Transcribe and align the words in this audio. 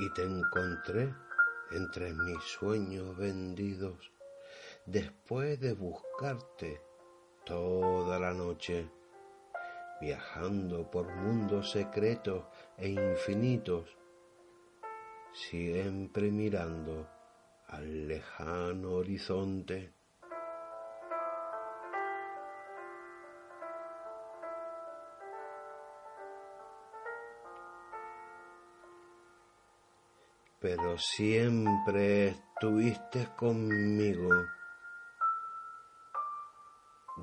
y 0.00 0.08
te 0.14 0.22
encontré 0.22 1.14
entre 1.72 2.14
mis 2.14 2.42
sueños 2.42 3.18
vendidos, 3.18 4.10
después 4.86 5.60
de 5.60 5.74
buscarte 5.74 6.80
toda 7.44 8.18
la 8.18 8.32
noche, 8.32 8.90
viajando 10.00 10.90
por 10.90 11.06
mundos 11.06 11.72
secretos 11.72 12.46
e 12.78 12.88
infinitos, 12.88 13.94
siempre 15.32 16.30
mirando 16.30 17.06
al 17.68 18.08
lejano 18.08 18.92
horizonte. 18.92 19.92
Pero 30.60 30.98
siempre 30.98 32.28
estuviste 32.28 33.28
conmigo 33.34 34.30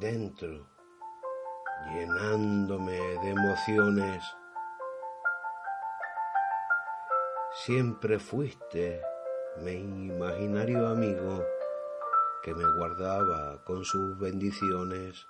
dentro, 0.00 0.66
llenándome 1.92 2.98
de 2.98 3.30
emociones. 3.30 4.24
Siempre 7.64 8.18
fuiste 8.18 9.02
mi 9.58 10.06
imaginario 10.06 10.88
amigo 10.88 11.44
que 12.42 12.54
me 12.54 12.64
guardaba 12.78 13.62
con 13.64 13.84
sus 13.84 14.18
bendiciones. 14.18 15.26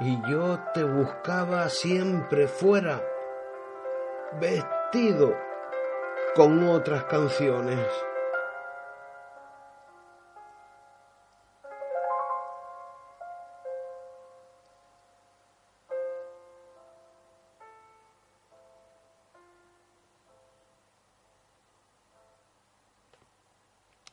Y 0.00 0.20
yo 0.30 0.58
te 0.72 0.82
buscaba 0.82 1.68
siempre 1.68 2.48
fuera, 2.48 3.02
vestido 4.40 5.36
con 6.34 6.66
otras 6.68 7.04
canciones. 7.04 7.86